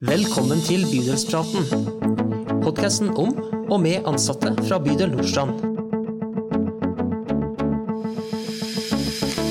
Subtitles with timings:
[0.00, 1.66] Velkommen til Bydelspraten.
[2.64, 3.34] Podkasten om
[3.68, 5.58] og med ansatte fra bydel Nordstrand.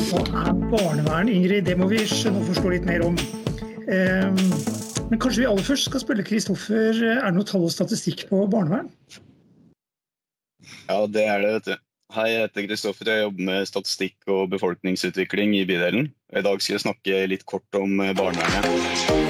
[0.09, 1.67] Hva er barnevern, Ingrid?
[1.69, 3.19] Det må vi skjønne og forstå litt mer om.
[3.93, 4.41] Ehm,
[5.11, 8.41] Men kanskje vi aller først skal spørre Kristoffer, er det noe tall og statistikk på
[8.49, 8.89] barnevern?
[10.89, 11.88] Ja, det er det, vet du.
[12.09, 13.05] Hei, jeg heter Kristoffer.
[13.05, 16.07] Jeg jobber med statistikk og befolkningsutvikling i bydelen.
[16.33, 18.65] I dag skal jeg snakke litt kort om eh, barnevernet.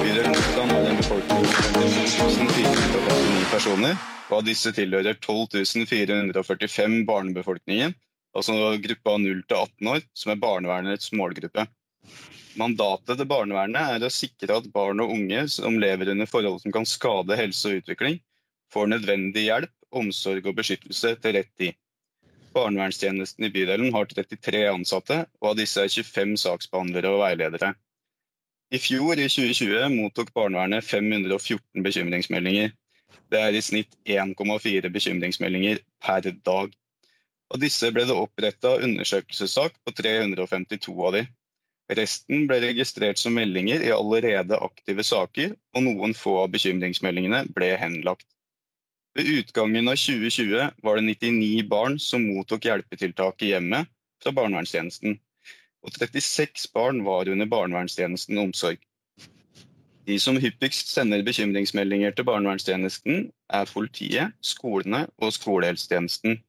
[0.00, 3.98] Bydelen Nordstrand har en befolkning på 5459 personer.
[4.30, 7.92] Og av disse tilhører 12 445 barnebefolkningen,
[8.32, 11.66] altså gruppa 0 til 18 år, som er barnevernets målgruppe.
[12.64, 16.72] Mandatet til barnevernet er å sikre at barn og unge som lever under forhold som
[16.72, 18.22] kan skade helse og utvikling,
[18.72, 21.76] får nødvendig hjelp, omsorg og beskyttelse til rett tid.
[22.56, 27.74] Barnevernstjenesten i bydelen har 33 ansatte, og av disse er 25 saksbehandlere og veiledere.
[28.70, 32.72] I fjor, i 2020, mottok barnevernet 514 bekymringsmeldinger.
[33.30, 36.74] Det er i snitt 1,4 bekymringsmeldinger per dag.
[37.50, 41.24] Av disse ble det oppretta undersøkelsessak på 352 av de.
[41.98, 47.72] Resten ble registrert som meldinger i allerede aktive saker, og noen få av bekymringsmeldingene ble
[47.78, 48.28] henlagt.
[49.20, 53.90] Ved utgangen av 2020 var det 99 barn som mottok hjelpetiltak i hjemmet
[54.22, 55.18] fra barnevernstjenesten,
[55.84, 58.80] og 36 barn var under barnevernstjenesten omsorg.
[60.08, 66.40] De som hyppigst sender bekymringsmeldinger til barnevernstjenesten, er politiet, skolene og skolehelsetjenesten.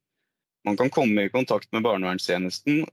[0.64, 2.86] Man kan komme i kontakt med barnevernstjenesten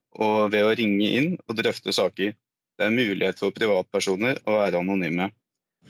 [0.51, 2.35] ved å ringe inn og drøfte saker.
[2.75, 5.31] Det er mulighet for privatpersoner å være anonyme.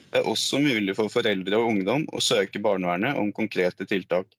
[0.09, 4.29] Det er også mulig for foreldre og ungdom å søke barnevernet om konkrete tiltak.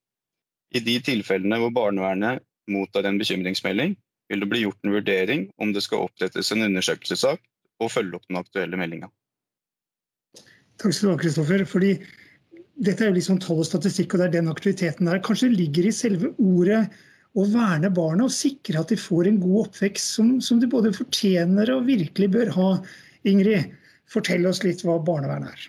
[0.74, 3.96] I de tilfellene hvor barnevernet mottar en bekymringsmelding,
[4.30, 7.42] vil det bli gjort en vurdering om det skal opprettes en undersøkelsessak
[7.82, 9.10] og følge opp den aktuelle meldinga.
[10.80, 11.64] Takk skal du ha, Kristoffer.
[11.68, 11.94] fordi
[12.80, 15.20] dette er jo liksom tall og statistikk, og det er den aktiviteten der.
[15.24, 16.86] Kanskje ligger i selve ordet
[17.38, 20.94] å verne barna og sikre at de får en god oppvekst som, som de både
[20.96, 22.70] fortjener og virkelig bør ha.
[23.28, 23.74] Ingrid,
[24.10, 25.68] fortell oss litt hva barnevernet er.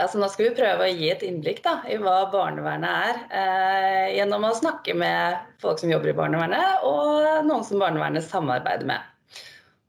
[0.00, 4.06] Ja, nå skal vi prøve å gi et innblikk da, i hva barnevernet er, eh,
[4.16, 9.04] gjennom å snakke med folk som jobber i barnevernet, og noen som barnevernet samarbeider med.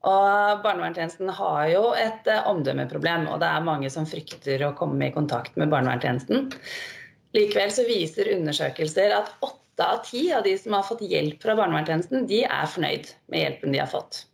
[0.04, 5.08] Og Barnevernstjenesten har jo et eh, omdømmeproblem, og det er mange som frykter å komme
[5.08, 6.50] i kontakt med barnevernstjenesten.
[7.34, 11.56] Likevel så viser undersøkelser at åtte av ti av de som har fått hjelp fra
[11.58, 14.26] barnevernstjenesten, de er fornøyd med hjelpen de har fått.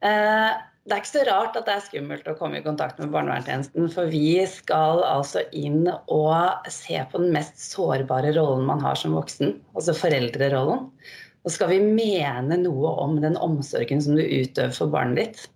[0.00, 0.54] Eh,
[0.84, 3.86] det er ikke så rart at det er skummelt å komme i kontakt med barnevernstjenesten,
[3.92, 9.14] for vi skal altså inn og se på den mest sårbare rollen man har som
[9.16, 10.90] voksen, altså foreldrerollen.
[11.44, 15.46] Og skal vi mene noe om den omsorgen som du utøver for barnet ditt.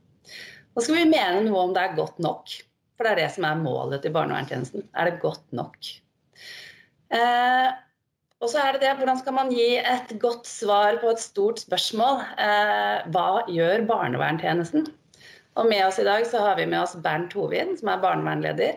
[0.76, 2.54] Og skal vi mene noe om det er godt nok,
[2.96, 4.86] for det er det som er målet til barnevernstjenesten.
[4.96, 5.76] Er det godt nok?
[7.12, 7.68] Eh,
[8.38, 11.60] og så er det det, hvordan skal man gi et godt svar på et stort
[11.64, 12.24] spørsmål?
[12.40, 14.88] Eh, hva gjør barnevernstjenesten?
[15.56, 18.76] Og med oss i dag så har vi med oss Bernt Hovin, som er barnevernleder.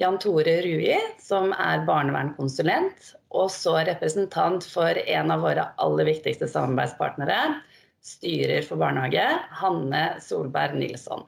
[0.00, 3.10] Jan Tore Rui, som er barnevernkonsulent.
[3.36, 7.58] Og så representant for en av våre aller viktigste samarbeidspartnere,
[8.00, 9.26] styrer for barnehage,
[9.60, 11.26] Hanne Solberg Nilsson.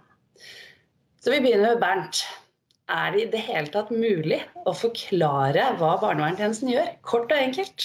[1.22, 2.24] Så vi begynner med Bernt.
[2.90, 7.84] Er det i det hele tatt mulig å forklare hva barnevernstjenesten gjør, kort og enkelt?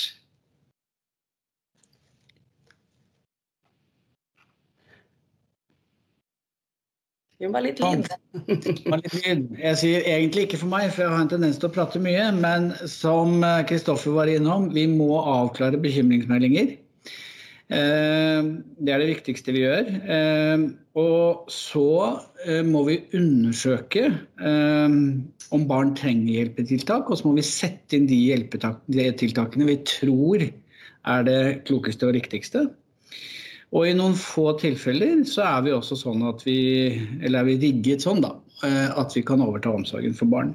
[7.38, 8.08] Jo, bare litt lyd.
[9.62, 12.32] Jeg sier egentlig ikke for meg, for jeg har en tendens til å prate mye.
[12.34, 16.72] Men som Kristoffer var innom, vi må avklare bekymringsmeldinger.
[17.68, 19.92] Det er det viktigste vi gjør.
[20.98, 21.86] Og så
[22.66, 24.08] må vi undersøke
[24.42, 31.28] om barn trenger hjelpetiltak, og så må vi sette inn de hjelpetiltakene vi tror er
[31.28, 32.66] det klokeste og riktigste.
[33.76, 36.60] Og i noen få tilfeller så er vi også sånn at vi,
[37.20, 38.32] eller er vi rigget sånn da,
[38.96, 40.54] at vi kan overta omsorgen for barn.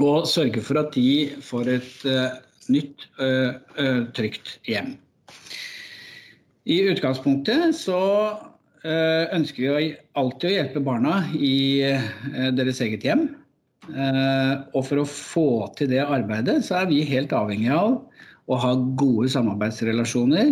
[0.00, 2.38] Og sørge for at de får et uh,
[2.72, 4.94] nytt, uh, uh, trygt hjem.
[6.64, 8.00] I utgangspunktet så
[8.82, 11.82] ønsker vi alltid å hjelpe barna i
[12.54, 13.20] deres eget hjem.
[14.74, 15.44] Og for å få
[15.78, 18.00] til det arbeidet så er vi helt avhengig av
[18.50, 20.50] å ha gode samarbeidsrelasjoner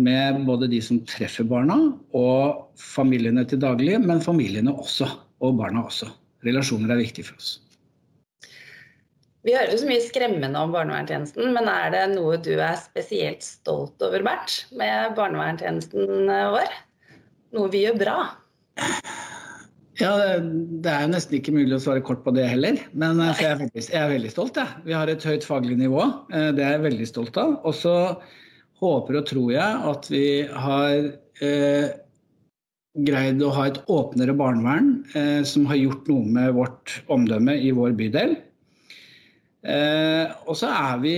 [0.00, 1.76] med både de som treffer barna
[2.16, 5.08] og familiene til daglig, men familiene også,
[5.44, 6.08] og barna også.
[6.46, 7.58] Relasjoner er viktig for oss.
[9.42, 14.02] Vi hører så mye skremmende om barnevernstjenesten, men er det noe du er spesielt stolt
[14.06, 16.76] over, Bert, med barnevernstjenesten vår?
[17.56, 18.16] Noe vi gjør bra?
[20.00, 22.78] Ja, Det er jo nesten ikke mulig å svare kort på det heller.
[22.94, 24.56] Men jeg er veldig, jeg er veldig stolt.
[24.56, 24.84] Jeg.
[24.86, 26.06] Vi har et høyt faglig nivå.
[26.30, 27.58] Det er jeg veldig stolt av.
[27.66, 27.96] Og så
[28.82, 31.10] håper og tror jeg at vi har
[31.42, 31.92] eh,
[33.06, 37.72] greid å ha et åpnere barnevern eh, som har gjort noe med vårt omdømme i
[37.76, 38.36] vår bydel.
[39.62, 41.16] Eh, og så er vi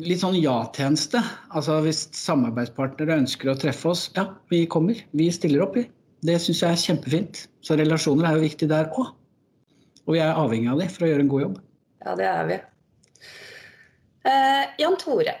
[0.00, 1.20] litt sånn ja-tjeneste.
[1.56, 5.00] Altså hvis samarbeidspartnere ønsker å treffe oss, ja, vi kommer.
[5.16, 5.88] Vi stiller opp, vi.
[6.22, 7.46] Det syns jeg er kjempefint.
[7.66, 9.10] Så relasjoner er jo viktig der òg.
[10.06, 11.58] Og vi er avhengig av det for å gjøre en god jobb.
[12.02, 12.58] Ja, det er vi.
[14.30, 15.34] Eh, Jan Tore,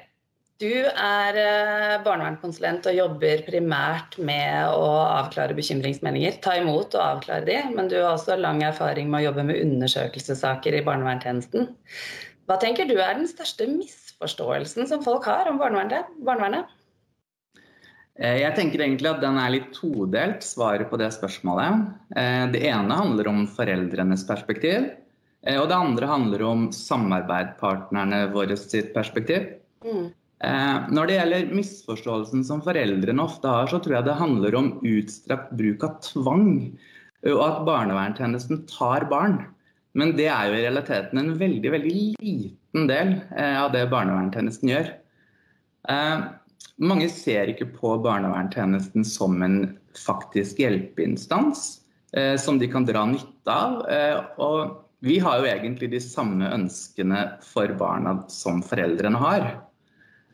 [0.60, 6.36] du er eh, barnevernskonsulent og jobber primært med å avklare bekymringsmeldinger.
[6.44, 9.62] Ta imot og avklare de, men du har også lang erfaring med å jobbe med
[9.62, 11.72] undersøkelsessaker i barnevernstjenesten.
[12.46, 16.70] Hva tenker du er den største misforståelsen som folk har om barnevernet?
[18.20, 21.86] Eh, jeg tenker egentlig at den er litt todelt, svaret på det spørsmålet.
[22.14, 24.92] Eh, det ene handler om foreldrenes perspektiv.
[25.42, 29.56] Og det andre handler om samarbeidspartnerne våre sitt perspektiv.
[29.82, 30.12] Mm.
[30.42, 34.72] Eh, når det gjelder misforståelsen som foreldrene ofte har, så tror jeg det handler om
[34.82, 36.48] utstrakt bruk av tvang.
[37.30, 39.38] Og at barnevernstjenesten tar barn.
[39.94, 44.72] Men det er jo i realiteten en veldig veldig liten del eh, av det barnevernstjenesten
[44.72, 44.92] gjør.
[45.92, 46.24] Eh,
[46.82, 49.60] mange ser ikke på barnevernstjenesten som en
[49.98, 51.78] faktisk hjelpeinstans
[52.40, 53.78] som de kan dra nytte av.
[54.44, 54.72] Og
[55.04, 59.46] vi har jo egentlig de samme ønskene for barna som foreldrene har.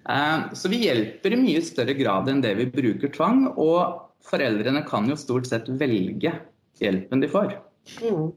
[0.09, 3.47] Eh, så vi hjelper i mye større grad enn det vi bruker tvang.
[3.61, 6.35] Og foreldrene kan jo stort sett velge
[6.81, 7.57] hjelpen de får.
[8.01, 8.29] Mm.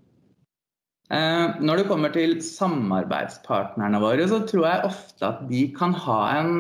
[1.12, 6.24] Eh, når det kommer til samarbeidspartnerne våre, så tror jeg ofte at de kan ha
[6.40, 6.58] en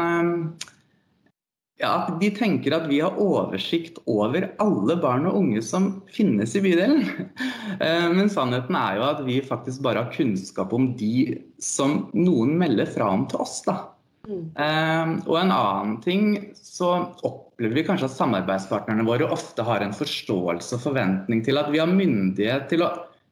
[1.82, 6.54] ja, At De tenker at vi har oversikt over alle barn og unge som finnes
[6.54, 7.08] i bydelen.
[8.18, 12.86] Men sannheten er jo at vi faktisk bare har kunnskap om de som noen melder
[12.86, 13.64] fra om til oss.
[13.66, 13.80] da.
[14.22, 15.24] Mm.
[15.26, 16.92] og en annen ting så
[17.26, 21.82] opplever vi kanskje at samarbeidspartnerne våre ofte har en forståelse og forventning til at vi
[21.82, 22.92] har myndighet til å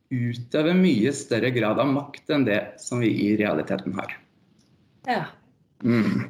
[0.09, 4.15] utøve mye større grad av makt enn det som vi i realiteten har.
[5.05, 5.25] Ja.
[5.85, 6.25] Mm.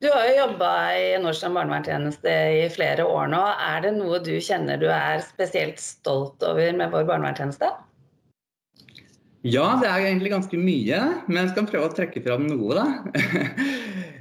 [0.00, 3.42] Du har jo jobba i Nordstrand barnevernstjeneste i flere år nå.
[3.66, 7.68] Er det noe du kjenner du er spesielt stolt over med vår barnevernstjeneste?
[9.46, 12.88] Ja, det er egentlig ganske mye, men jeg skal prøve å trekke fram noe, da.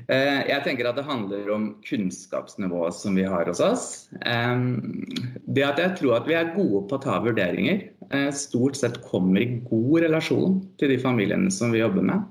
[0.09, 3.83] Eh, jeg tenker at det handler om kunnskapsnivået som vi har hos oss.
[4.17, 8.97] Det at jeg tror at vi er gode på å ta vurderinger, eh, stort sett
[9.05, 12.25] kommer i god relasjon til de familiene som vi jobber med.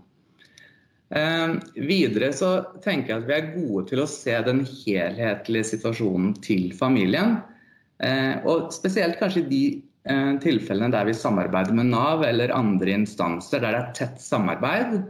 [1.79, 2.51] Videre så
[2.83, 7.39] tenker jeg at vi er gode til å se den helhetlige situasjonen til familien.
[7.99, 9.63] Eh, og spesielt kanskje de
[10.43, 15.01] tilfellene der vi samarbeider med Nav eller andre instanser der det er tett samarbeid,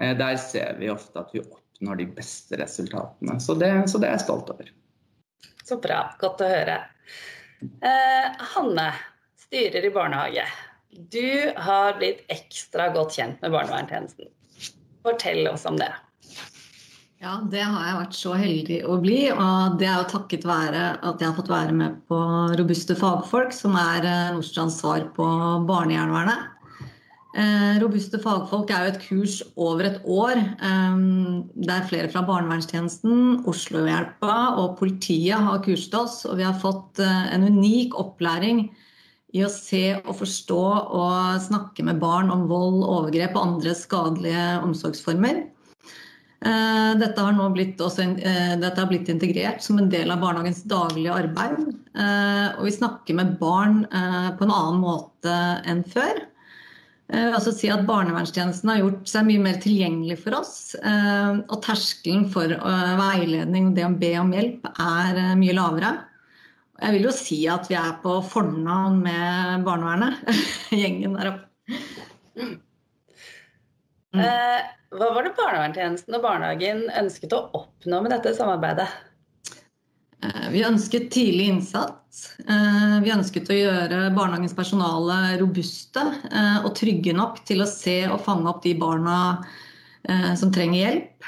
[0.00, 3.38] eh, der ser vi ofte at vi oppnår de beste resultatene.
[3.40, 4.72] Så det, så det er jeg stolt over.
[5.64, 6.02] Så bra.
[6.18, 6.80] Godt å høre.
[7.62, 8.90] Eh, Hanne,
[9.46, 10.46] styrer i barnehage.
[10.90, 14.32] Du har blitt ekstra godt kjent med barnevernstjenesten.
[15.06, 15.92] Fortell oss om det.
[17.20, 19.18] Ja, det har jeg vært så heldig å bli.
[19.34, 22.20] Og det er jo takket være at jeg har fått være med på
[22.56, 25.26] Robuste fagfolk, som er eh, Nordstrands svar på
[25.68, 26.48] barnejernvernet.
[27.30, 30.96] Eh, robuste fagfolk er jo et kurs over et år eh,
[31.68, 36.22] der flere fra barnevernstjenesten, Oslohjelpa og politiet har kurset oss.
[36.24, 38.64] Og vi har fått eh, en unik opplæring
[39.36, 40.64] i å se og forstå
[40.96, 45.44] og snakke med barn om vold, overgrep og andre skadelige omsorgsformer.
[46.40, 50.62] Eh, dette har blitt, også, eh, dette har blitt integrert som en del av barnehagens
[50.64, 51.58] daglige arbeid.
[51.92, 55.34] Eh, og vi snakker med barn på en annen måte
[55.66, 56.26] enn før.
[57.10, 60.76] Altså si at Barnevernstjenesten har gjort seg mye mer tilgjengelig for oss.
[60.78, 65.90] Og terskelen for veiledning og det å be om hjelp er mye lavere.
[66.80, 70.22] Jeg vil jo si at vi er på fornavn med barnevernet,
[70.70, 71.74] gjengen der oppe.
[72.38, 72.54] Mm.
[74.90, 78.88] Hva var det barnevernstjenesten og barnehagen ønsket å oppnå med dette samarbeidet?
[80.26, 82.24] Eh, vi ønsket tidlig innsats.
[82.42, 88.02] Eh, vi ønsket å gjøre barnehagens personale robuste eh, og trygge nok til å se
[88.10, 89.18] og fange opp de barna
[90.40, 91.26] som trenger hjelp.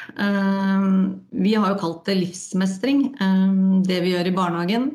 [1.44, 3.02] Vi har jo kalt det livsmestring,
[3.84, 4.86] det vi gjør i barnehagen.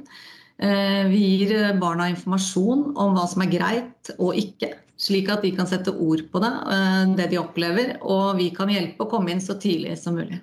[1.14, 5.70] Vi gir barna informasjon om hva som er greit og ikke slik at de kan
[5.70, 7.98] sette ord på det, eh, det de opplever.
[8.02, 10.42] Og vi kan hjelpe å komme inn så tidlig som mulig.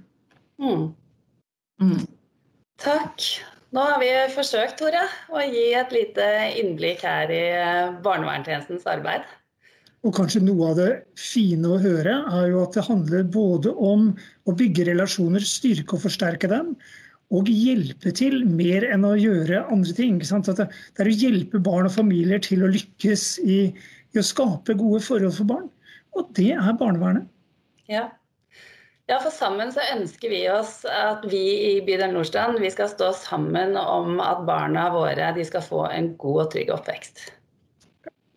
[0.62, 0.92] Mm.
[1.82, 2.04] Mm.
[2.82, 3.28] Takk.
[3.75, 5.02] Nå har vi forsøkt Tore,
[5.34, 6.26] å gi et lite
[6.61, 7.46] innblikk her i
[8.04, 9.25] barnevernstjenestens arbeid.
[10.04, 14.11] Og kanskje noe av det fine å høre er jo at det handler både om
[14.44, 16.75] å bygge relasjoner, styrke og forsterke dem,
[17.34, 20.20] og hjelpe til mer enn å gjøre andre ting.
[20.20, 20.68] Det,
[21.00, 23.58] er å hjelpe barn og familier til å lykkes i,
[24.14, 25.71] i, å skape gode forhold for barn.
[26.14, 27.26] Og det er barnevernet.
[27.90, 28.06] Ja.
[29.11, 33.11] ja, for sammen så ønsker vi oss at vi i bydel Nordstrand vi skal stå
[33.18, 37.26] sammen om at barna våre skal få en god og trygg oppvekst.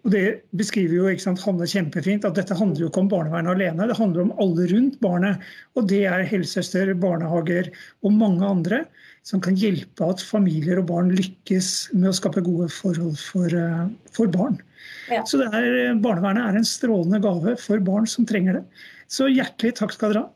[0.07, 3.57] Og Det beskriver jo ikke sant, Hanne kjempefint, at dette handler jo ikke om barnevernet
[3.57, 3.89] alene.
[3.89, 5.41] Det handler om alle rundt barnet.
[5.75, 7.67] Og det er helsesøster, barnehager
[8.07, 8.85] og mange andre
[9.27, 13.91] som kan hjelpe at familier og barn lykkes med å skape gode forhold for, eh,
[14.15, 14.55] for barn.
[15.11, 15.25] Ja.
[15.27, 18.63] Så er, barnevernet er en strålende gave for barn som trenger det.
[19.11, 20.31] Så hjertelig takk skal dere ha.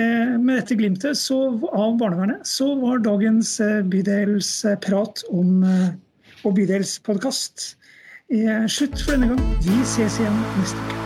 [0.00, 5.60] Eh, med dette glimtet så, av barnevernet så var dagens eh, bydelsprat om,
[6.40, 7.74] og bydelspodkast
[8.66, 9.40] slutt for denne gang.
[9.62, 11.03] Vi ses igjen neste uke.